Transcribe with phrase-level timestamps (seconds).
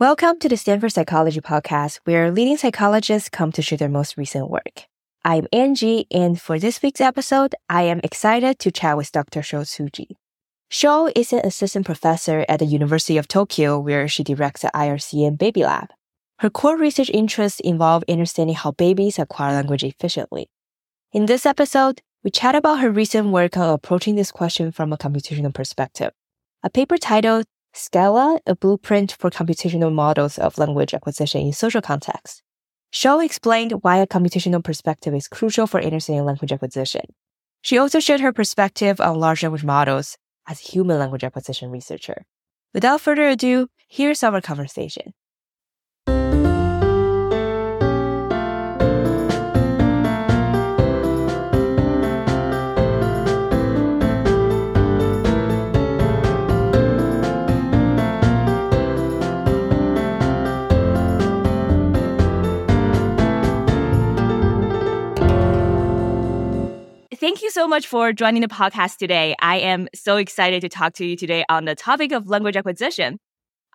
[0.00, 4.48] Welcome to the Stanford Psychology Podcast, where leading psychologists come to share their most recent
[4.48, 4.84] work.
[5.24, 9.42] I'm Anjie, and for this week's episode, I am excited to chat with Dr.
[9.42, 10.10] Sho Tsuji.
[10.70, 15.36] Sho is an assistant professor at the University of Tokyo, where she directs the IRCN
[15.36, 15.88] Baby Lab.
[16.38, 20.48] Her core research interests involve understanding how babies acquire language efficiently.
[21.12, 24.96] In this episode, we chat about her recent work on approaching this question from a
[24.96, 26.12] computational perspective.
[26.62, 32.42] A paper titled Scala, a blueprint for computational models of language acquisition in social contexts.
[32.90, 37.02] Sho explained why a computational perspective is crucial for understanding language acquisition.
[37.62, 40.16] She also shared her perspective on large language models
[40.48, 42.24] as a human language acquisition researcher.
[42.72, 45.12] Without further ado, here's our conversation.
[67.38, 69.36] Thank you so much for joining the podcast today.
[69.38, 73.20] I am so excited to talk to you today on the topic of language acquisition.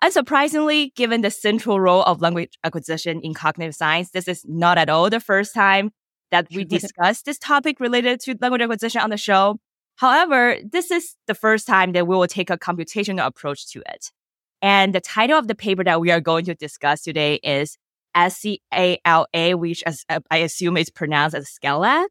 [0.02, 4.90] Unsurprisingly, given the central role of language acquisition in cognitive science, this is not at
[4.90, 5.92] all the first time
[6.30, 9.56] that we discuss this topic related to language acquisition on the show.
[9.96, 14.12] However, this is the first time that we will take a computational approach to it.
[14.60, 17.78] And the title of the paper that we are going to discuss today is
[18.14, 22.06] SCALA, which as, I assume is pronounced as Scala.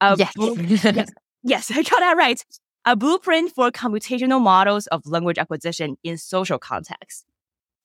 [0.00, 0.32] A yes.
[0.36, 1.10] yes.
[1.42, 2.42] yes, I got that right.
[2.84, 7.24] A blueprint for computational models of language acquisition in social contexts.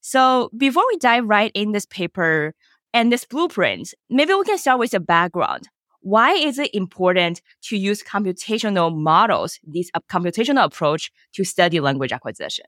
[0.01, 2.53] So before we dive right in this paper
[2.93, 5.69] and this blueprint, maybe we can start with the background.
[6.01, 12.11] Why is it important to use computational models, this uh, computational approach to study language
[12.11, 12.65] acquisition?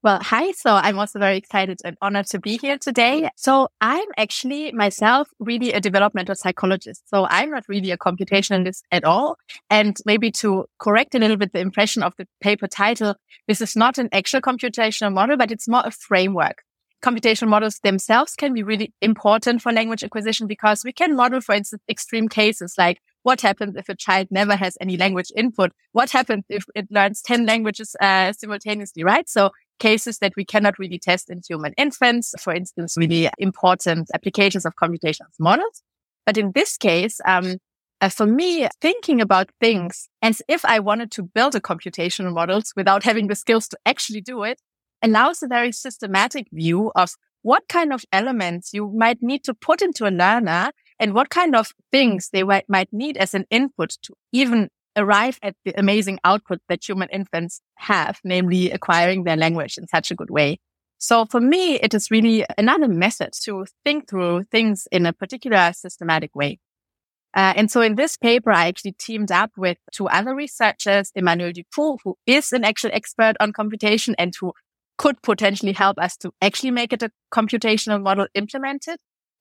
[0.00, 0.52] Well, hi.
[0.52, 3.28] So I'm also very excited and honored to be here today.
[3.36, 7.08] So I'm actually myself really a developmental psychologist.
[7.08, 9.36] So I'm not really a computationalist at all.
[9.70, 13.16] And maybe to correct a little bit the impression of the paper title,
[13.48, 16.62] this is not an actual computational model, but it's more a framework.
[17.02, 21.56] Computational models themselves can be really important for language acquisition because we can model, for
[21.56, 25.72] instance, extreme cases like what happens if a child never has any language input?
[25.92, 29.28] What happens if it learns 10 languages uh, simultaneously, right?
[29.28, 34.64] So cases that we cannot really test in human infants, for instance, really important applications
[34.64, 35.82] of computational models.
[36.26, 37.58] But in this case, um,
[38.00, 42.72] uh, for me, thinking about things as if I wanted to build a computational models
[42.76, 44.60] without having the skills to actually do it
[45.02, 47.10] allows a very systematic view of
[47.42, 51.54] what kind of elements you might need to put into a learner and what kind
[51.54, 56.18] of things they might, might need as an input to even arrive at the amazing
[56.24, 60.58] output that human infants have, namely acquiring their language in such a good way.
[60.98, 65.72] So for me, it is really another method to think through things in a particular
[65.72, 66.58] systematic way.
[67.34, 71.52] Uh, and so in this paper, I actually teamed up with two other researchers, Emmanuel
[71.52, 74.52] Dupoux, who is an actual expert on computation and who
[74.96, 78.98] could potentially help us to actually make it a computational model implemented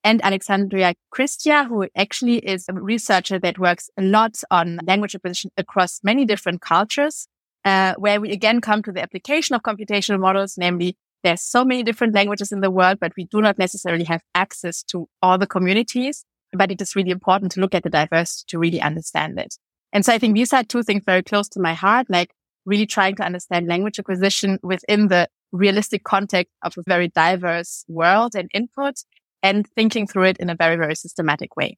[0.07, 5.51] and Alejandrina Cristia, who actually is a researcher that works a lot on language acquisition
[5.57, 7.27] across many different cultures,
[7.65, 10.95] uh, where we again come to the application of computational models, namely
[11.25, 14.81] there's so many different languages in the world, but we do not necessarily have access
[14.83, 16.23] to all the communities.
[16.53, 19.55] But it is really important to look at the diversity to really understand it.
[19.91, 22.31] And so I think these are two things very close to my heart, like
[22.65, 28.35] really trying to understand language acquisition within the realistic context of a very diverse world
[28.35, 28.95] and input
[29.43, 31.77] and thinking through it in a very, very systematic way.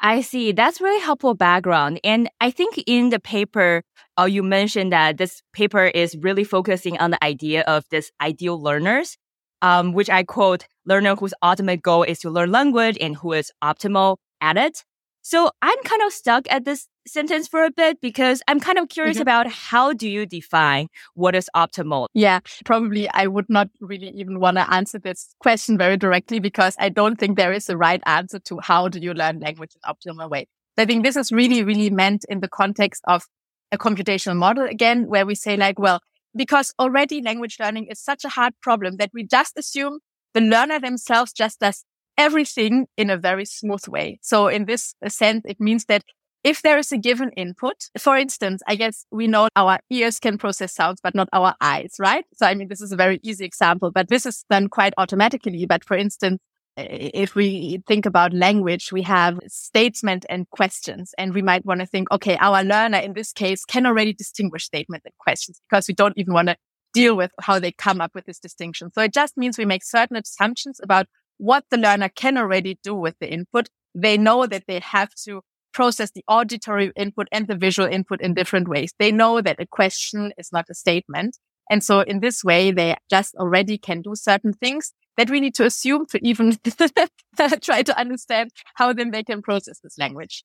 [0.00, 0.52] I see.
[0.52, 2.00] That's really helpful background.
[2.02, 3.82] And I think in the paper,
[4.18, 8.60] uh, you mentioned that this paper is really focusing on the idea of this ideal
[8.60, 9.18] learners,
[9.60, 13.52] um, which I quote, learner whose ultimate goal is to learn language and who is
[13.62, 14.84] optimal at it.
[15.22, 18.88] So I'm kind of stuck at this sentence for a bit because I'm kind of
[18.88, 19.22] curious mm-hmm.
[19.22, 22.06] about how do you define what is optimal?
[22.14, 26.74] Yeah, probably I would not really even want to answer this question very directly because
[26.78, 29.80] I don't think there is a right answer to how do you learn language in
[29.94, 30.46] optimal way.
[30.78, 33.26] I think this is really, really meant in the context of
[33.72, 36.00] a computational model again, where we say like, well,
[36.34, 39.98] because already language learning is such a hard problem that we just assume
[40.32, 41.84] the learner themselves just does
[42.20, 44.18] everything in a very smooth way.
[44.20, 46.02] So in this sense, it means that
[46.44, 50.38] if there is a given input, for instance, I guess we know our ears can
[50.38, 52.24] process sounds, but not our eyes, right?
[52.34, 55.66] So, I mean, this is a very easy example, but this is done quite automatically.
[55.66, 56.38] But for instance,
[56.76, 61.86] if we think about language, we have statement and questions, and we might want to
[61.86, 65.94] think, okay, our learner in this case can already distinguish statement and questions because we
[65.94, 66.56] don't even want to
[66.92, 68.90] deal with how they come up with this distinction.
[68.92, 71.06] So it just means we make certain assumptions about
[71.40, 73.68] what the learner can already do with the input.
[73.94, 75.40] They know that they have to
[75.72, 78.92] process the auditory input and the visual input in different ways.
[78.98, 81.38] They know that a question is not a statement.
[81.70, 85.54] And so in this way, they just already can do certain things that we need
[85.54, 86.58] to assume to even
[87.62, 90.44] try to understand how then they can process this language.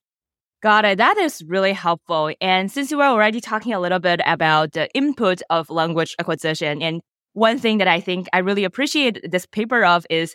[0.62, 0.98] Got it.
[0.98, 2.32] That is really helpful.
[2.40, 6.80] And since we are already talking a little bit about the input of language acquisition,
[6.80, 7.02] and
[7.34, 10.34] one thing that I think I really appreciate this paper of is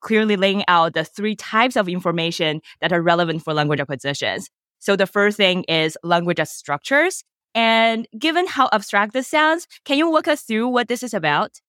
[0.00, 4.48] clearly laying out the three types of information that are relevant for language acquisitions.
[4.78, 7.22] So the first thing is language as structures.
[7.54, 11.60] And given how abstract this sounds, can you walk us through what this is about?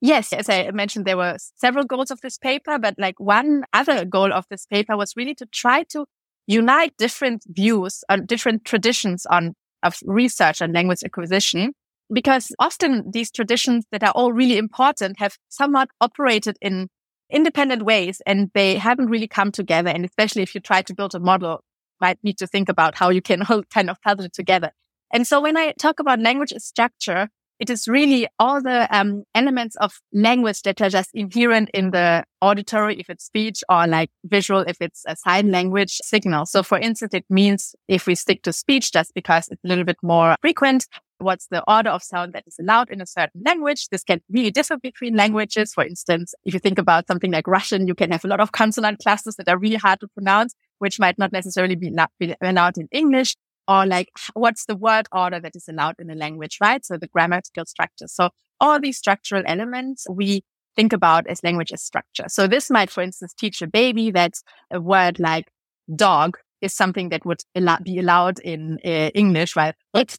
[0.00, 4.04] Yes, as I mentioned, there were several goals of this paper, but like one other
[4.04, 6.06] goal of this paper was really to try to
[6.46, 11.72] unite different views and different traditions on of research and language acquisition.
[12.12, 16.88] Because often these traditions that are all really important have somewhat operated in
[17.30, 19.90] independent ways and they haven't really come together.
[19.90, 21.62] And especially if you try to build a model,
[22.00, 24.72] might need to think about how you can all kind of puzzle it together.
[25.12, 27.28] And so when I talk about language structure,
[27.58, 32.24] it is really all the um, elements of language that are just inherent in the
[32.40, 36.46] auditory, if it's speech, or like visual, if it's a sign language signal.
[36.46, 39.84] So for instance, it means if we stick to speech just because it's a little
[39.84, 40.86] bit more frequent,
[41.18, 43.88] what's the order of sound that is allowed in a certain language.
[43.88, 45.72] This can really differ between languages.
[45.74, 48.52] For instance, if you think about something like Russian, you can have a lot of
[48.52, 51.92] consonant clusters that are really hard to pronounce, which might not necessarily be
[52.40, 53.36] allowed in English
[53.66, 56.84] or like what's the word order that is allowed in a language, right?
[56.84, 58.06] So the grammatical structure.
[58.08, 58.30] So
[58.60, 60.42] all these structural elements we
[60.74, 62.24] think about as language as structure.
[62.28, 64.34] So this might, for instance, teach a baby that
[64.70, 65.46] a word like
[65.94, 67.42] dog is something that would
[67.82, 70.18] be allowed in uh, English, while it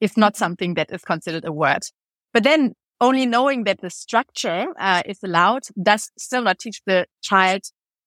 [0.00, 1.84] is not something that is considered a word.
[2.32, 7.06] But then only knowing that the structure uh, is allowed does still not teach the
[7.22, 7.62] child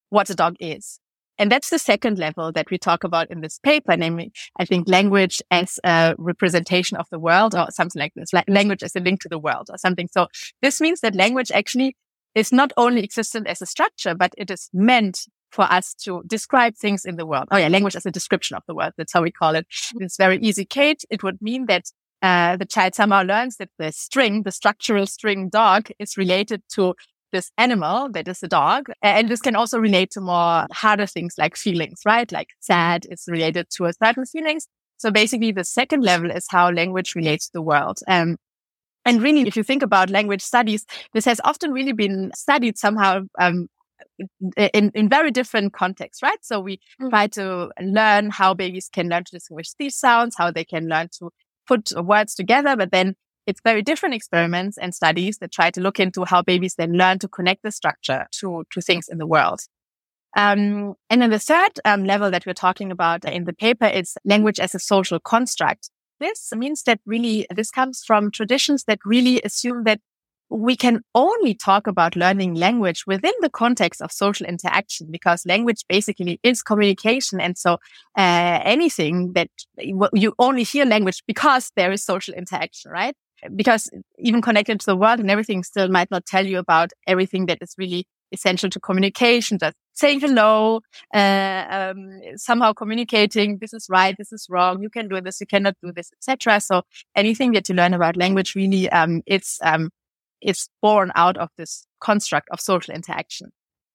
[0.09, 0.99] what a dog is.
[1.37, 4.89] And that's the second level that we talk about in this paper, namely, I think
[4.89, 8.99] language as a representation of the world or something like this, like language as a
[8.99, 10.09] link to the world or something.
[10.11, 10.27] So
[10.61, 11.95] this means that language actually
[12.35, 16.75] is not only existent as a structure, but it is meant for us to describe
[16.75, 17.47] things in the world.
[17.51, 18.93] Oh yeah, language as a description of the world.
[18.97, 19.67] That's how we call it.
[19.99, 21.03] It's very easy, Kate.
[21.09, 21.85] It would mean that
[22.21, 26.95] uh, the child somehow learns that the string, the structural string dog is related to
[27.31, 28.89] this animal that is a dog.
[29.01, 32.31] And this can also relate to more harder things like feelings, right?
[32.31, 34.67] Like sad is related to a certain feelings.
[34.97, 37.99] So basically the second level is how language relates to the world.
[38.07, 38.37] Um,
[39.05, 43.21] and really, if you think about language studies, this has often really been studied somehow,
[43.39, 43.67] um,
[44.57, 46.39] in, in very different contexts, right?
[46.41, 47.09] So we mm.
[47.09, 51.09] try to learn how babies can learn to distinguish these sounds, how they can learn
[51.19, 51.29] to
[51.67, 53.15] put words together, but then
[53.47, 57.19] it's very different experiments and studies that try to look into how babies then learn
[57.19, 59.61] to connect the structure to, to things in the world.
[60.37, 64.17] Um, and then the third um, level that we're talking about in the paper is
[64.23, 65.89] language as a social construct.
[66.19, 70.01] This means that really this comes from traditions that really assume that
[70.49, 75.83] we can only talk about learning language within the context of social interaction because language
[75.87, 77.39] basically is communication.
[77.39, 77.73] And so
[78.17, 83.15] uh, anything that you only hear language because there is social interaction, right?
[83.55, 87.45] because even connected to the world and everything still might not tell you about everything
[87.47, 90.81] that is really essential to communication, just saying hello,
[91.13, 95.47] uh, um, somehow communicating, this is right, this is wrong, you can do this, you
[95.47, 96.59] cannot do this, etc.
[96.61, 96.83] So
[97.15, 99.89] anything that you learn about language really, um, it's, um,
[100.41, 103.51] it's born out of this construct of social interaction.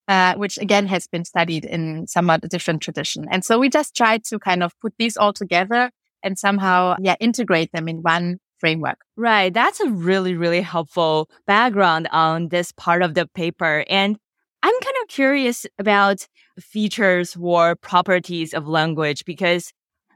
[0.06, 3.24] Uh, which again has been studied in somewhat a different tradition.
[3.30, 5.90] And so we just tried to kind of put these all together
[6.22, 8.98] and somehow, yeah, integrate them in one framework.
[9.16, 9.52] Right.
[9.52, 13.84] That's a really, really helpful background on this part of the paper.
[13.88, 14.18] And
[14.62, 16.26] I'm kind of curious about
[16.58, 19.72] features or properties of language because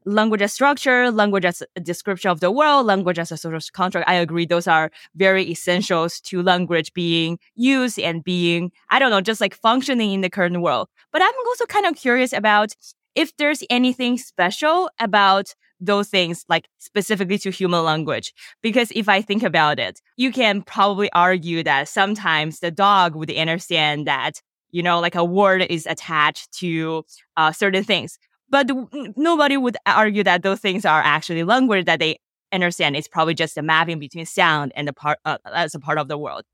[0.08, 4.08] language as structure, language as a description of the world, language as a social contract.
[4.08, 4.46] I agree.
[4.46, 9.54] Those are very essentials to language being used and being, I don't know, just like
[9.54, 10.88] functioning in the current world.
[11.12, 12.74] But I'm also kind of curious about
[13.14, 18.32] if there's anything special about those things like specifically to human language.
[18.62, 23.30] Because if I think about it, you can probably argue that sometimes the dog would
[23.30, 27.04] understand that, you know, like a word is attached to
[27.36, 28.18] uh, certain things.
[28.50, 28.70] But
[29.16, 32.18] nobody would argue that those things are actually language that they
[32.52, 32.96] understand.
[32.96, 36.08] It's probably just a mapping between sound and the part uh, as a part of
[36.08, 36.44] the world.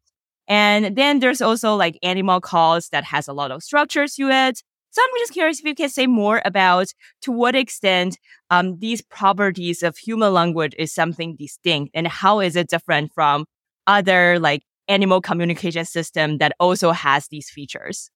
[0.49, 4.63] And then there's also like animal calls that has a lot of structure to it.
[4.91, 6.89] So I'm just curious if you can say more about
[7.23, 8.19] to what extent
[8.51, 13.47] um, these properties of human language is something distinct and how is it different from
[13.87, 18.11] other like animal communication system that also has these features?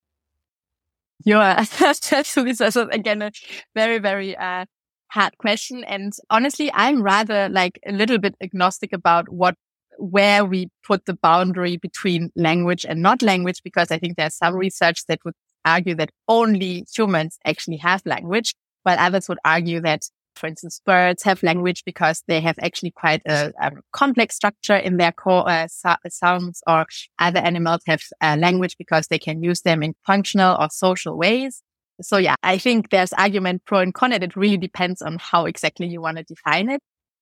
[1.24, 3.32] Yeah, actually, this is again a
[3.74, 4.66] very, very uh,
[5.10, 5.84] hard question.
[5.84, 9.54] And honestly, I'm rather like a little bit agnostic about what,
[9.98, 14.54] where we put the boundary between language and not language, because I think there's some
[14.54, 15.34] research that would
[15.64, 20.02] argue that only humans actually have language, while others would argue that
[20.38, 24.96] for instance, birds have language because they have actually quite a, a complex structure in
[24.96, 26.86] their core uh, so- sounds, or
[27.18, 31.62] other animals have uh, language because they can use them in functional or social ways.
[32.00, 35.46] So yeah, I think there's argument pro and con, and it really depends on how
[35.46, 36.80] exactly you want to define it.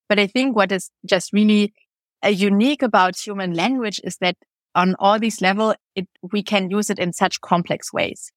[0.09, 1.73] But I think what is just really
[2.25, 4.37] uh, unique about human language is that
[4.75, 5.77] on all these levels,
[6.31, 8.31] we can use it in such complex ways.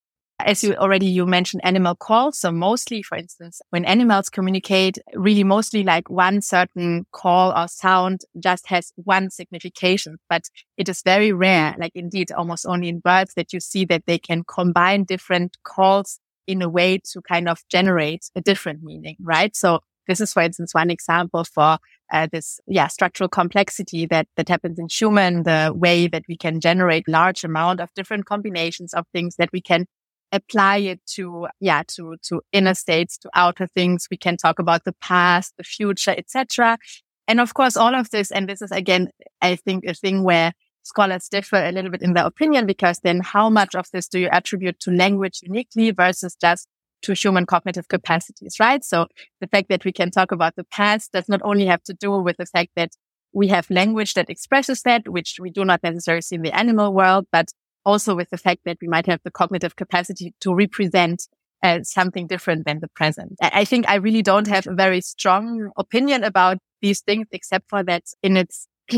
[0.46, 2.39] As you already, you mentioned animal calls.
[2.39, 8.22] So mostly, for instance, when animals communicate, really mostly like one certain call or sound
[8.39, 10.43] just has one signification, but
[10.77, 14.17] it is very rare, like indeed almost only in birds that you see that they
[14.17, 19.53] can combine different calls in a way to kind of generate a different meaning, right?
[19.55, 21.77] So this is, for instance, one example for
[22.12, 26.60] uh, this, yeah, structural complexity that, that happens in human, the way that we can
[26.60, 29.86] generate large amount of different combinations of things that we can
[30.32, 34.08] apply it to, yeah, to, to inner states, to outer things.
[34.12, 36.78] We can talk about the past, the future, etc.
[37.28, 39.10] And of course, all of this, and this is again,
[39.42, 43.22] I think a thing where scholars differ a little bit in their opinion, because then
[43.22, 46.68] how much of this do you attribute to language uniquely versus just
[47.02, 48.84] to human cognitive capacities, right?
[48.84, 49.08] So
[49.40, 52.20] the fact that we can talk about the past does not only have to do
[52.20, 52.92] with the fact that
[53.32, 56.94] we have language that expresses that, which we do not necessarily see in the animal
[56.94, 57.52] world, but
[57.86, 61.28] also with the fact that we might have the cognitive capacity to represent
[61.64, 63.34] uh, something different than the present.
[63.42, 67.84] I think I really don't have a very strong opinion about these things, except for
[67.84, 68.68] that in its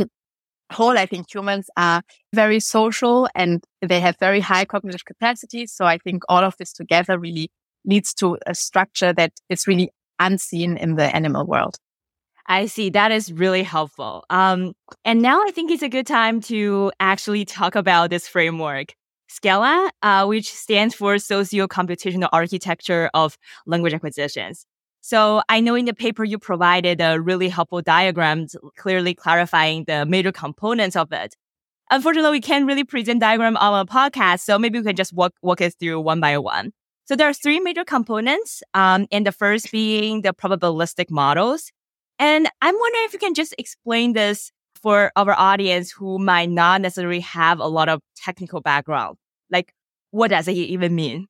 [0.71, 5.65] whole, I think humans are very social and they have very high cognitive capacity.
[5.67, 7.49] So I think all of this together really
[7.85, 11.77] leads to a structure that is really unseen in the animal world.
[12.51, 12.89] I see.
[12.89, 14.25] That is really helpful.
[14.29, 14.73] Um,
[15.05, 18.93] and now I think it's a good time to actually talk about this framework.
[19.29, 24.65] SCALA, uh, which stands for Socio-Computational Architecture of Language Acquisitions.
[24.99, 30.05] So I know in the paper you provided a really helpful diagram clearly clarifying the
[30.05, 31.37] major components of it.
[31.89, 35.31] Unfortunately, we can't really present diagram on a podcast, so maybe we can just walk,
[35.41, 36.73] walk us through one by one.
[37.05, 41.71] So there are three major components, um, and the first being the probabilistic models.
[42.21, 46.81] And I'm wondering if you can just explain this for our audience who might not
[46.81, 49.17] necessarily have a lot of technical background.
[49.49, 49.73] Like,
[50.11, 51.25] what does it even mean?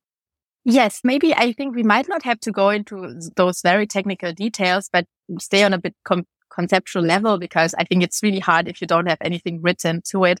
[0.66, 4.90] Yes, maybe I think we might not have to go into those very technical details,
[4.92, 5.06] but
[5.40, 8.86] stay on a bit com- conceptual level because I think it's really hard if you
[8.86, 10.40] don't have anything written to it.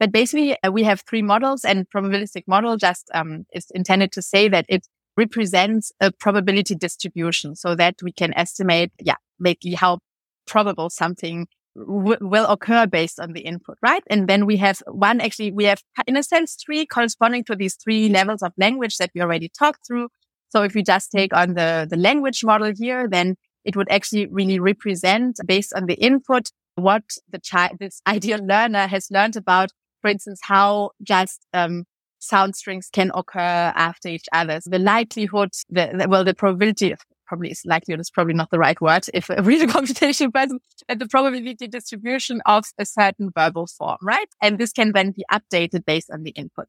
[0.00, 4.22] But basically, uh, we have three models, and probabilistic model just um, is intended to
[4.22, 4.84] say that it
[5.16, 9.98] represents a probability distribution so that we can estimate, yeah, basically how
[10.46, 11.46] probable something
[11.76, 14.02] w- will occur based on the input, right?
[14.08, 17.76] And then we have one, actually, we have, in a sense, three corresponding to these
[17.76, 20.08] three levels of language that we already talked through.
[20.50, 24.26] So if we just take on the, the language model here, then it would actually
[24.26, 29.70] really represent based on the input what the child, this ideal learner has learned about,
[30.00, 31.84] for instance, how just, um,
[32.18, 34.60] sound strings can occur after each other.
[34.60, 36.94] So the likelihood, the, the, well, the probability
[37.32, 41.00] probably is likelihood is probably not the right word if a real computation person and
[41.00, 44.28] the probability distribution of a certain verbal form, right?
[44.42, 46.68] And this can then be updated based on the input.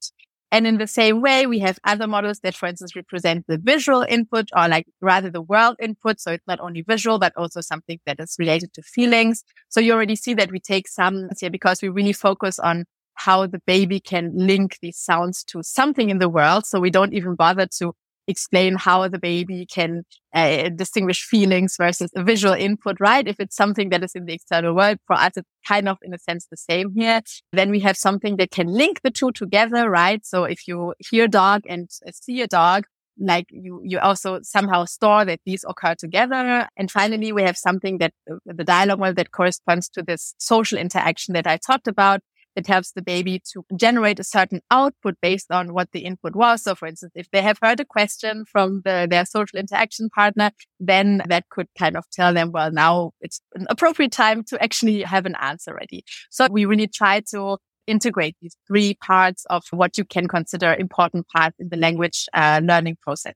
[0.53, 4.05] And in the same way, we have other models that, for instance, represent the visual
[4.07, 6.21] input or like rather the world input.
[6.21, 9.43] So it's not only visual, but also something that is related to feelings.
[9.67, 13.47] So you already see that we take some here because we really focus on how
[13.47, 16.65] the baby can link these sounds to something in the world.
[16.65, 17.93] So we don't even bother to
[18.27, 20.03] explain how the baby can
[20.33, 23.27] uh, distinguish feelings versus a visual input, right?
[23.27, 26.13] If it's something that is in the external world, for us, it's kind of in
[26.13, 27.21] a sense the same here.
[27.51, 30.25] Then we have something that can link the two together, right?
[30.25, 32.85] So if you hear a dog and see a dog,
[33.19, 36.67] like you, you also somehow store that these occur together.
[36.77, 40.79] And finally, we have something that uh, the dialogue model that corresponds to this social
[40.79, 42.21] interaction that I talked about
[42.55, 46.63] it helps the baby to generate a certain output based on what the input was.
[46.63, 50.51] So for instance, if they have heard a question from the, their social interaction partner,
[50.79, 55.01] then that could kind of tell them, well, now it's an appropriate time to actually
[55.01, 56.03] have an answer ready.
[56.29, 57.57] So we really try to
[57.87, 62.61] integrate these three parts of what you can consider important parts in the language uh,
[62.63, 63.35] learning process.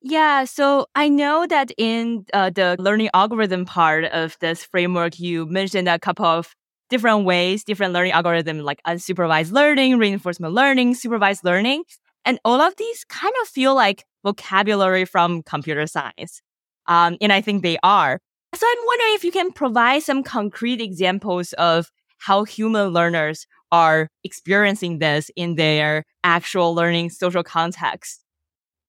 [0.00, 5.44] Yeah, so I know that in uh, the learning algorithm part of this framework, you
[5.46, 6.54] mentioned a couple of
[6.88, 11.84] different ways, different learning algorithms like unsupervised learning, reinforcement learning, supervised learning.
[12.24, 16.42] And all of these kind of feel like vocabulary from computer science.
[16.86, 18.20] Um, and I think they are.
[18.54, 24.08] So I'm wondering if you can provide some concrete examples of how human learners are
[24.24, 28.24] experiencing this in their actual learning social context.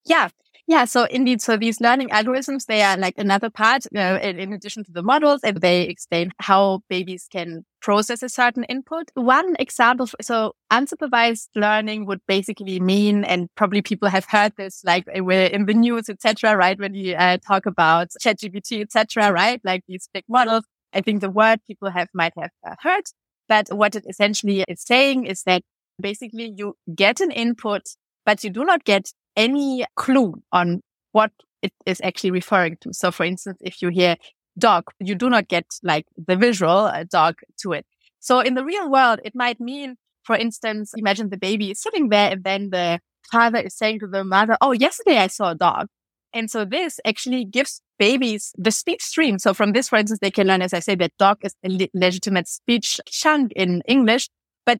[0.05, 0.29] Yeah.
[0.69, 0.85] Yeah.
[0.85, 4.83] So indeed, so these learning algorithms, they are like another part, uh, in, in, addition
[4.83, 9.09] to the models, and they explain how babies can process a certain input.
[9.15, 15.07] One example, so unsupervised learning would basically mean, and probably people have heard this, like
[15.07, 16.55] uh, in the news, etc.
[16.55, 16.77] Right?
[16.77, 19.31] When you uh, talk about ChatGPT, etc.
[19.31, 19.59] Right?
[19.63, 20.65] Like these big models.
[20.93, 23.05] I think the word people have might have uh, heard,
[23.47, 25.63] but what it essentially is saying is that
[25.99, 27.81] basically you get an input,
[28.23, 30.81] but you do not get any clue on
[31.13, 31.31] what
[31.61, 32.89] it is actually referring to.
[32.93, 34.17] So for instance, if you hear
[34.57, 37.85] dog, you do not get like the visual dog to it.
[38.19, 42.09] So in the real world, it might mean, for instance, imagine the baby is sitting
[42.09, 42.99] there and then the
[43.31, 45.87] father is saying to the mother, Oh, yesterday I saw a dog.
[46.33, 49.39] And so this actually gives babies the speech stream.
[49.39, 51.89] So from this, for instance, they can learn, as I say, that dog is a
[51.93, 54.29] legitimate speech chunk in English,
[54.65, 54.79] but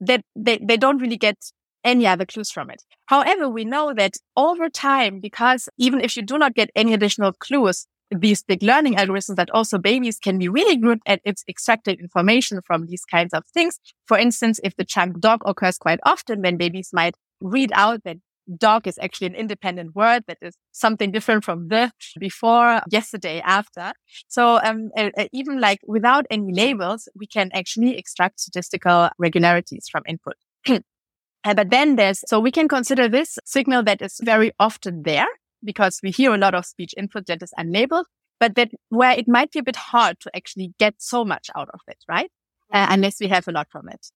[0.00, 1.36] that they, they don't really get
[1.84, 2.82] any other clues from it.
[3.06, 7.32] However, we know that over time, because even if you do not get any additional
[7.32, 11.98] clues, these big learning algorithms that also babies can be really good at its extracting
[11.98, 13.78] information from these kinds of things.
[14.06, 18.16] For instance, if the chunk dog occurs quite often, then babies might read out that
[18.56, 23.92] dog is actually an independent word that is something different from the before yesterday after
[24.26, 30.02] so um, uh, even like without any labels we can actually extract statistical regularities from
[30.08, 30.34] input
[31.44, 35.28] but then there's so we can consider this signal that is very often there
[35.64, 38.04] because we hear a lot of speech input that is unlabeled
[38.40, 41.68] but that where it might be a bit hard to actually get so much out
[41.74, 42.30] of it right
[42.72, 44.10] uh, unless we have a lot from it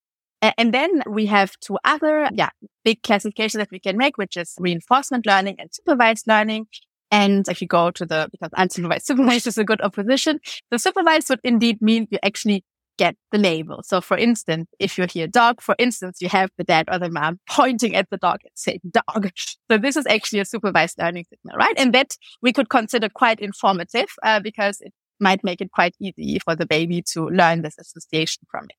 [0.58, 2.50] and then we have two other, yeah,
[2.84, 6.66] big classifications that we can make, which is reinforcement learning and supervised learning.
[7.12, 11.28] And if you go to the, because unsupervised supervised is a good opposition, the supervised
[11.30, 12.64] would indeed mean you actually
[12.98, 13.82] get the label.
[13.84, 17.10] So for instance, if you hear dog, for instance, you have the dad or the
[17.10, 19.30] mom pointing at the dog and saying dog.
[19.70, 21.74] So this is actually a supervised learning signal, right?
[21.78, 26.38] And that we could consider quite informative uh, because it might make it quite easy
[26.38, 28.76] for the baby to learn this association from it.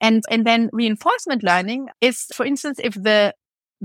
[0.00, 3.34] And, and then reinforcement learning is, for instance, if the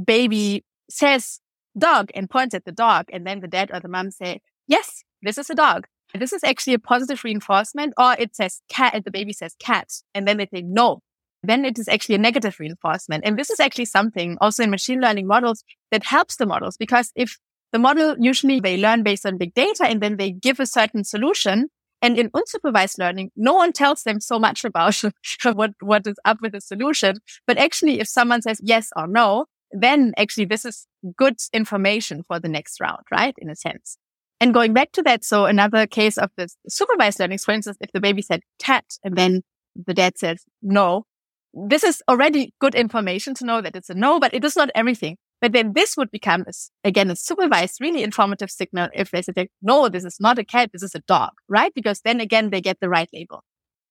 [0.03, 1.39] baby says
[1.77, 5.03] dog and points at the dog and then the dad or the mom say, yes,
[5.21, 5.87] this is a dog.
[6.13, 9.89] This is actually a positive reinforcement or it says cat and the baby says cat
[10.13, 10.99] and then they say no.
[11.43, 13.23] Then it is actually a negative reinforcement.
[13.25, 17.11] And this is actually something also in machine learning models that helps the models because
[17.15, 17.39] if
[17.71, 21.03] the model usually they learn based on big data and then they give a certain
[21.03, 21.69] solution
[22.01, 25.01] and in unsupervised learning, no one tells them so much about
[25.53, 27.17] what, what is up with the solution.
[27.45, 32.39] But actually, if someone says yes or no, then actually this is good information for
[32.39, 33.35] the next round, right?
[33.37, 33.97] In a sense.
[34.41, 37.91] And going back to that, so another case of this supervised learning, for instance, if
[37.91, 39.43] the baby said cat and then
[39.75, 41.05] the dad says no,
[41.53, 44.71] this is already good information to know that it's a no, but it is not
[44.73, 45.17] everything.
[45.41, 46.45] But then this would become,
[46.83, 50.71] again, a supervised, really informative signal if they say, no, this is not a cat,
[50.73, 51.71] this is a dog, right?
[51.75, 53.43] Because then again, they get the right label.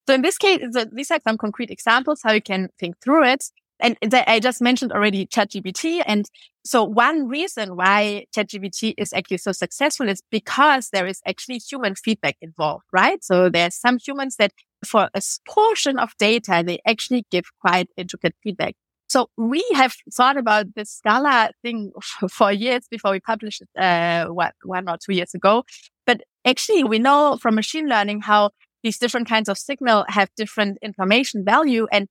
[0.08, 0.60] So in this case,
[0.92, 3.44] these are some concrete examples how you can think through it.
[3.80, 6.02] And I just mentioned already ChatGPT.
[6.06, 6.28] And
[6.64, 11.94] so one reason why ChatGPT is actually so successful is because there is actually human
[11.94, 13.22] feedback involved, right?
[13.24, 14.52] So there's some humans that
[14.84, 18.74] for a portion of data, they actually give quite intricate feedback.
[19.08, 21.92] So we have thought about this Scala thing
[22.30, 25.64] for years before we published it, uh, what, one or two years ago.
[26.06, 28.50] But actually we know from machine learning how
[28.82, 31.86] these different kinds of signal have different information value.
[31.92, 32.08] And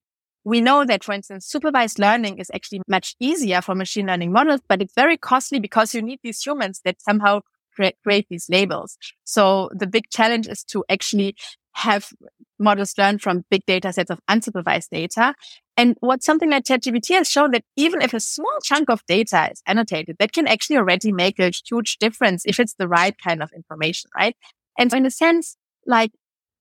[0.50, 4.62] we know that, for instance, supervised learning is actually much easier for machine learning models,
[4.68, 7.42] but it's very costly because you need these humans that somehow
[8.04, 8.98] create these labels.
[9.24, 11.36] So the big challenge is to actually
[11.74, 12.10] have
[12.58, 15.36] models learn from big data sets of unsupervised data.
[15.78, 19.50] And what's something that ChatGPT has shown that even if a small chunk of data
[19.52, 23.42] is annotated, that can actually already make a huge difference if it's the right kind
[23.42, 24.36] of information, right?
[24.78, 26.12] And so in a sense, like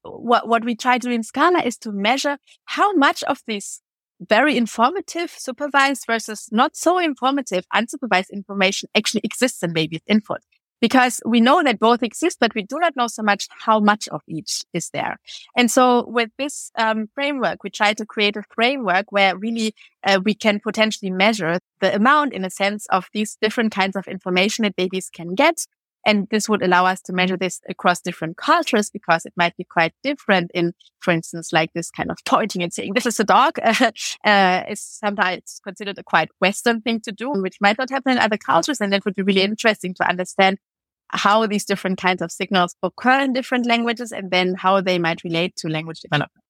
[0.03, 3.81] what, what we try to do in Scala is to measure how much of this
[4.21, 10.41] very informative supervised versus not so informative unsupervised information actually exists in baby's input
[10.81, 14.09] because we know that both exist, but we do not know so much how much
[14.09, 15.19] of each is there.
[15.57, 20.21] And so with this um, framework, we try to create a framework where really uh,
[20.25, 24.63] we can potentially measure the amount in a sense of these different kinds of information
[24.63, 25.67] that babies can get
[26.07, 29.65] And this would allow us to measure this across different cultures because it might be
[29.65, 33.25] quite different in, for instance, like this kind of pointing and saying, this is a
[33.25, 33.59] dog,
[34.25, 38.19] uh, is sometimes considered a quite Western thing to do, which might not happen in
[38.19, 38.81] other cultures.
[38.81, 40.59] And that would be really interesting to understand
[41.11, 45.25] how these different kinds of signals occur in different languages and then how they might
[45.25, 46.45] relate to language development.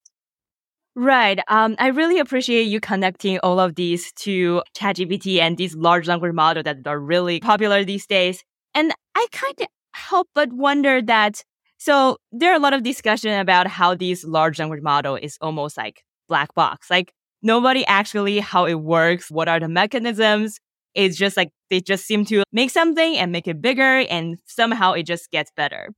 [0.95, 1.39] Right.
[1.47, 6.33] Um, I really appreciate you connecting all of these to ChatGPT and these large language
[6.33, 8.43] models that are really popular these days.
[8.73, 11.43] And I kind of help but wonder that.
[11.77, 15.77] So there are a lot of discussion about how these large language model is almost
[15.77, 16.89] like black box.
[16.89, 19.31] Like nobody actually how it works.
[19.31, 20.59] What are the mechanisms?
[20.93, 24.93] It's just like they just seem to make something and make it bigger and somehow
[24.93, 25.89] it just gets better.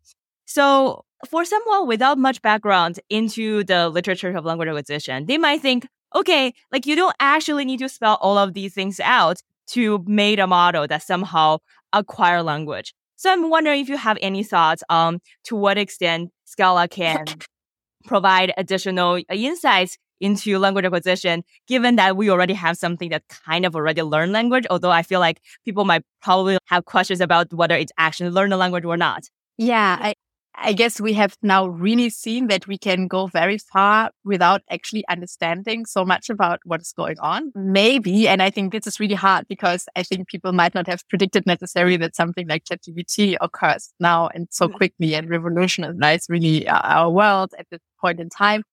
[0.46, 5.88] So for someone without much background into the literature of language acquisition, they might think,
[6.16, 10.40] okay, like you don't actually need to spell all of these things out to make
[10.40, 11.58] a model that somehow
[11.94, 12.94] acquire language.
[13.16, 17.26] So I'm wondering if you have any thoughts on to what extent Scala can
[18.06, 23.66] provide additional uh, insights into language acquisition, given that we already have something that kind
[23.66, 27.76] of already learned language, although I feel like people might probably have questions about whether
[27.76, 29.24] it's actually learned a language or not.
[29.58, 30.14] Yeah, I,
[30.56, 35.06] I guess we have now really seen that we can go very far without actually
[35.08, 37.52] understanding so much about what is going on.
[37.56, 38.28] Maybe.
[38.28, 41.46] And I think this is really hard because I think people might not have predicted
[41.46, 44.78] necessarily that something like ChatGPT occurs now and so mm-hmm.
[44.78, 48.64] quickly and revolutionize really our world at this point in time.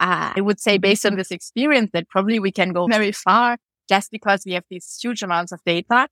[0.00, 3.58] Uh, I would say based on this experience that probably we can go very far
[3.88, 6.08] just because we have these huge amounts of data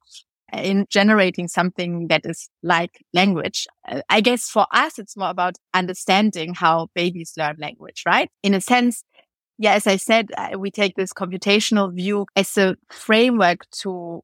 [0.52, 3.66] in generating something that is like language.
[3.86, 8.30] Uh, I guess for us, it's more about understanding how babies learn language, right?
[8.42, 9.04] In a sense,
[9.58, 14.22] yeah, as I said, uh, we take this computational view as a framework to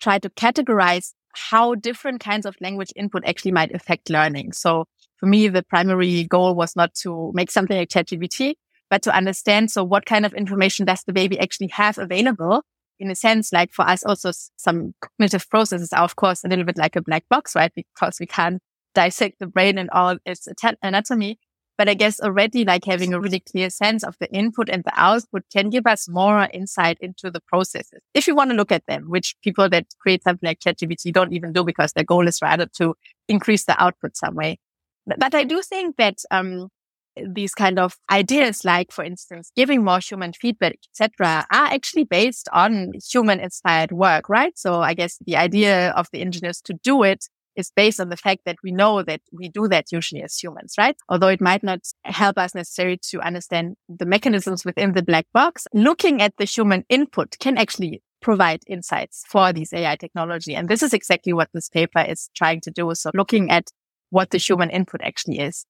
[0.00, 4.52] try to categorize how different kinds of language input actually might affect learning.
[4.52, 8.54] So for me, the primary goal was not to make something like ChatGPT,
[8.90, 9.70] but to understand.
[9.70, 12.62] So what kind of information does the baby actually have available
[13.02, 16.64] in a sense, like for us also some cognitive processes are of course a little
[16.64, 17.72] bit like a black box, right?
[17.74, 18.62] Because we can't
[18.94, 20.48] dissect the brain and all its
[20.82, 21.38] anatomy.
[21.78, 24.92] But I guess already like having a really clear sense of the input and the
[24.94, 28.00] output can give us more insight into the processes.
[28.14, 31.32] If you want to look at them, which people that create something like ChatGPT don't
[31.32, 32.94] even do because their goal is rather to
[33.26, 34.58] increase the output some way.
[35.06, 36.68] But, I do think that, um,
[37.16, 42.48] these kind of ideas, like for instance, giving more human feedback, etc., are actually based
[42.52, 44.56] on human inspired work, right?
[44.56, 48.16] So I guess the idea of the engineers to do it is based on the
[48.16, 50.96] fact that we know that we do that usually as humans, right?
[51.08, 55.66] Although it might not help us necessarily to understand the mechanisms within the black box,
[55.74, 60.54] looking at the human input can actually provide insights for these AI technology.
[60.54, 62.90] And this is exactly what this paper is trying to do.
[62.94, 63.70] So looking at
[64.10, 65.66] what the human input actually is.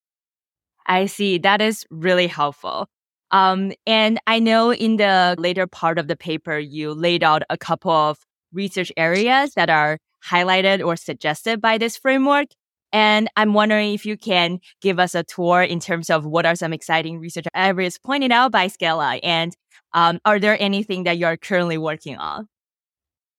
[0.86, 1.38] I see.
[1.38, 2.88] That is really helpful.
[3.30, 7.56] Um, and I know in the later part of the paper, you laid out a
[7.56, 8.18] couple of
[8.52, 12.48] research areas that are highlighted or suggested by this framework.
[12.92, 16.54] And I'm wondering if you can give us a tour in terms of what are
[16.54, 19.56] some exciting research areas pointed out by Scala and
[19.94, 22.48] um, are there anything that you're currently working on?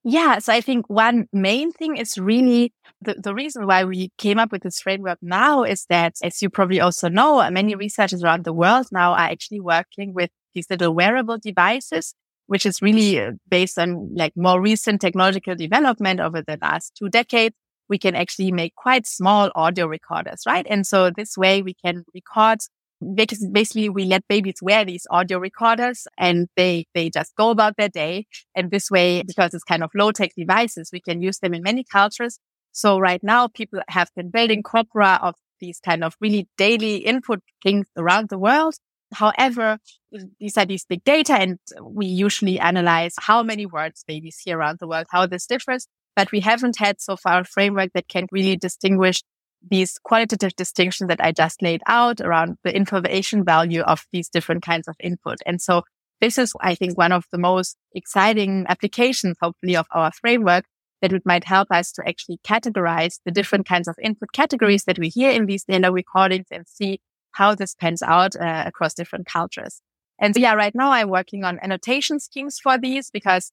[0.03, 0.39] Yeah.
[0.39, 4.51] So I think one main thing is really the, the reason why we came up
[4.51, 8.53] with this framework now is that, as you probably also know, many researchers around the
[8.53, 12.13] world now are actually working with these little wearable devices,
[12.47, 17.09] which is really uh, based on like more recent technological development over the last two
[17.09, 17.55] decades.
[17.87, 20.65] We can actually make quite small audio recorders, right?
[20.69, 22.59] And so this way we can record
[23.15, 27.75] because basically we let babies wear these audio recorders and they, they just go about
[27.77, 28.27] their day.
[28.55, 31.63] And this way, because it's kind of low tech devices, we can use them in
[31.63, 32.39] many cultures.
[32.71, 37.39] So right now people have been building corpora of these kind of really daily input
[37.61, 38.75] things around the world.
[39.13, 39.77] However,
[40.39, 44.79] these are these big data and we usually analyze how many words babies hear around
[44.79, 45.87] the world, how this differs.
[46.15, 49.23] But we haven't had so far a framework that can really distinguish
[49.69, 54.63] these qualitative distinctions that I just laid out around the information value of these different
[54.63, 55.37] kinds of input.
[55.45, 55.83] And so
[56.21, 60.65] this is, I think, one of the most exciting applications, hopefully, of our framework
[61.01, 64.97] that it might help us to actually categorize the different kinds of input categories that
[64.97, 67.01] we hear in these data recordings and see
[67.33, 69.81] how this pans out uh, across different cultures.
[70.19, 73.51] And so, yeah, right now I'm working on annotation schemes for these because,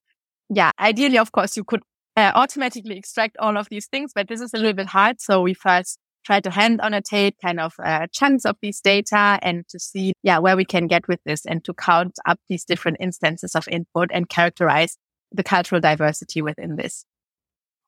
[0.48, 1.82] yeah, ideally, of course, you could
[2.20, 5.20] uh, automatically extract all of these things, but this is a little bit hard.
[5.20, 9.66] So we first try to hand annotate kind of uh, chunks of these data and
[9.68, 12.98] to see, yeah, where we can get with this and to count up these different
[13.00, 14.96] instances of input and characterize
[15.32, 17.04] the cultural diversity within this.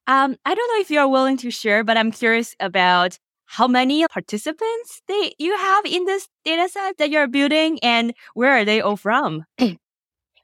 [0.07, 4.07] Um, I don't know if you're willing to share, but I'm curious about how many
[4.09, 8.81] participants they you have in this data set that you're building and where are they
[8.81, 9.45] all from?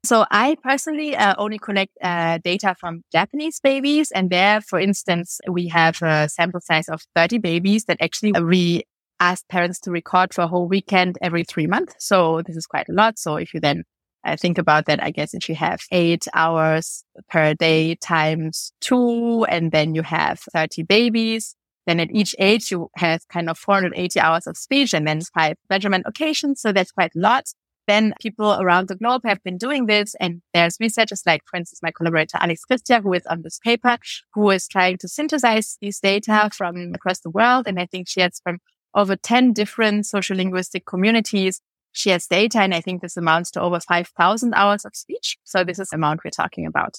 [0.05, 4.11] So I personally uh, only collect uh, data from Japanese babies.
[4.13, 8.85] And there, for instance, we have a sample size of 30 babies that actually we
[9.21, 11.95] ask parents to record for a whole weekend every three months.
[11.99, 13.19] So this is quite a lot.
[13.19, 13.83] So if you then
[14.25, 19.45] uh, think about that, I guess if you have eight hours per day times two,
[19.49, 21.57] and then you have 30 babies,
[21.87, 25.57] then at each age you have kind of 480 hours of speech and then five
[25.69, 26.61] measurement occasions.
[26.61, 27.47] So that's quite a lot
[27.89, 30.15] then people around the globe have been doing this.
[30.21, 33.97] And there's researchers like, for instance, my collaborator Alex Cristia, who is on this paper,
[34.35, 37.67] who is trying to synthesize these data from across the world.
[37.67, 38.59] And I think she has from
[38.95, 41.61] over 10 different social linguistic communities.
[41.93, 42.61] She has data.
[42.61, 45.39] And I think this amounts to over 5,000 hours of speech.
[45.45, 46.99] So this is the amount we're talking about.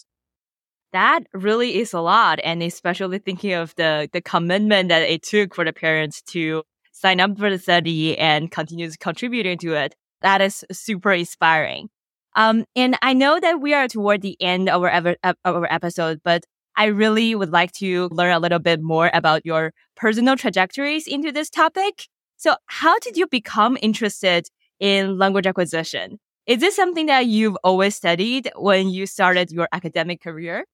[0.92, 2.40] That really is a lot.
[2.44, 7.20] And especially thinking of the, the commitment that it took for the parents to sign
[7.20, 9.96] up for the study and continue contributing to it.
[10.22, 11.90] That is super inspiring.
[12.36, 16.22] Um, and I know that we are toward the end of our, of our episode,
[16.24, 21.08] but I really would like to learn a little bit more about your personal trajectories
[21.08, 22.08] into this topic.
[22.38, 24.48] So how did you become interested
[24.80, 26.20] in language acquisition?
[26.46, 30.66] Is this something that you've always studied when you started your academic career?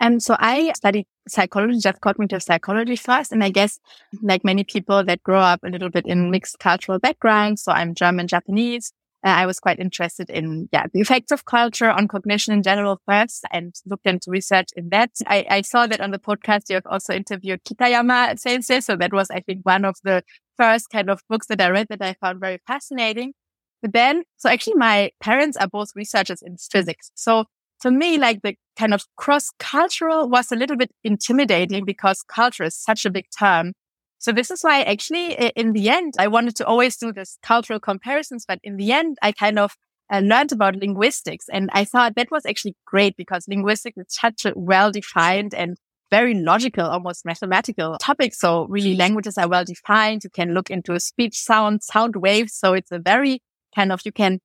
[0.00, 3.32] And so I studied psychology, just cognitive psychology first.
[3.32, 3.78] And I guess
[4.22, 7.62] like many people that grow up a little bit in mixed cultural backgrounds.
[7.62, 8.92] So I'm German, Japanese.
[9.22, 12.98] Uh, I was quite interested in, yeah, the effects of culture on cognition in general
[13.06, 15.10] first and looked into research in that.
[15.26, 18.80] I, I saw that on the podcast, you have also interviewed Kitayama Sensei.
[18.80, 20.22] So that was, I think, one of the
[20.56, 23.34] first kind of books that I read that I found very fascinating.
[23.82, 27.10] But then, so actually my parents are both researchers in physics.
[27.14, 27.44] So
[27.80, 32.64] for me, like the kind of cross cultural was a little bit intimidating because culture
[32.64, 33.72] is such a big term.
[34.18, 37.80] So this is why actually in the end, I wanted to always do this cultural
[37.80, 39.76] comparisons, but in the end, I kind of
[40.12, 44.44] uh, learned about linguistics and I thought that was actually great because linguistics is such
[44.44, 45.78] a well defined and
[46.10, 48.34] very logical, almost mathematical topic.
[48.34, 50.24] So really languages are well defined.
[50.24, 52.52] You can look into speech sound, sound waves.
[52.54, 53.40] So it's a very
[53.74, 54.40] kind of, you can,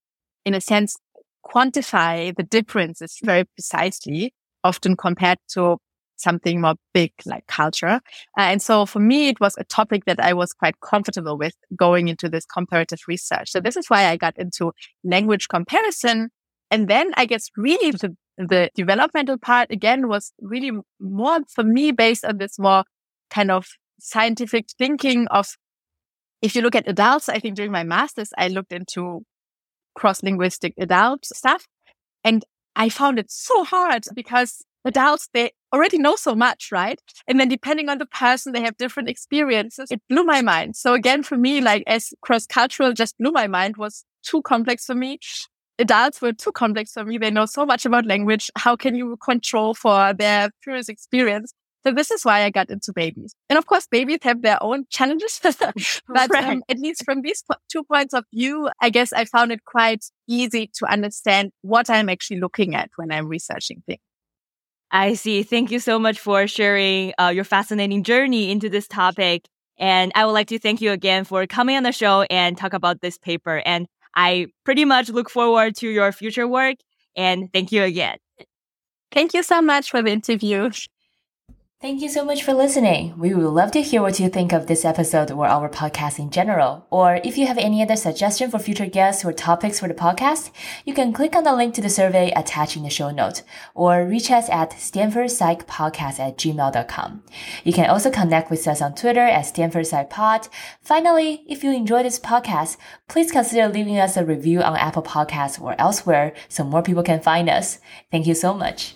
[0.45, 0.95] in a sense,
[1.45, 5.77] quantify the differences very precisely, often compared to
[6.17, 7.99] something more big like culture.
[8.37, 11.53] Uh, and so for me, it was a topic that I was quite comfortable with
[11.75, 13.51] going into this comparative research.
[13.51, 14.71] So this is why I got into
[15.03, 16.29] language comparison.
[16.71, 21.91] And then I guess really the, the developmental part again was really more for me
[21.91, 22.83] based on this more
[23.29, 23.67] kind of
[23.99, 25.55] scientific thinking of
[26.41, 29.25] if you look at adults, I think during my master's, I looked into
[29.95, 31.65] cross linguistic adult stuff.
[32.23, 32.43] And
[32.75, 36.99] I found it so hard because adults, they already know so much, right?
[37.27, 39.89] And then depending on the person, they have different experiences.
[39.91, 40.75] It blew my mind.
[40.75, 44.85] So again, for me, like as cross cultural just blew my mind was too complex
[44.85, 45.19] for me.
[45.77, 47.17] Adults were too complex for me.
[47.17, 48.49] They know so much about language.
[48.57, 51.53] How can you control for their previous experience?
[51.85, 53.35] So this is why I got into babies.
[53.47, 55.39] And of course, babies have their own challenges.
[55.43, 56.45] but right.
[56.45, 60.03] um, at least from these two points of view, I guess I found it quite
[60.27, 63.99] easy to understand what I'm actually looking at when I'm researching things.
[64.89, 65.43] I see.
[65.43, 69.47] Thank you so much for sharing uh, your fascinating journey into this topic.
[69.77, 72.73] And I would like to thank you again for coming on the show and talk
[72.73, 73.61] about this paper.
[73.65, 76.77] And I pretty much look forward to your future work.
[77.15, 78.17] And thank you again.
[79.11, 80.71] Thank you so much for the interview.
[81.81, 83.13] Thank you so much for listening.
[83.17, 86.31] We would love to hear what you think of this episode or our podcast in
[86.31, 86.87] general.
[86.89, 90.51] Or if you have any other suggestion for future guests or topics for the podcast,
[90.85, 93.43] you can click on the link to the survey attached in the show note
[93.75, 97.23] or reach us at stanfordpsychpodcast at gmail.com.
[97.65, 100.47] You can also connect with us on Twitter at stanfordpsychpod.
[100.81, 102.77] Finally, if you enjoy this podcast,
[103.09, 107.19] please consider leaving us a review on Apple Podcasts or elsewhere so more people can
[107.19, 107.79] find us.
[108.11, 108.95] Thank you so much.